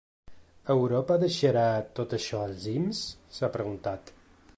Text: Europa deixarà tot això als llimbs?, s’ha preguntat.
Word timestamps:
Europa 0.75 1.17
deixarà 1.23 1.65
tot 1.99 2.15
això 2.19 2.39
als 2.47 2.65
llimbs?, 2.65 3.03
s’ha 3.37 3.51
preguntat. 3.59 4.11